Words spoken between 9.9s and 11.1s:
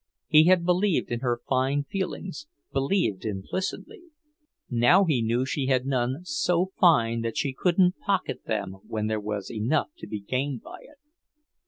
to be gained by it.